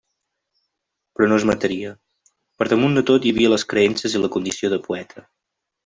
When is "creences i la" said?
3.75-4.35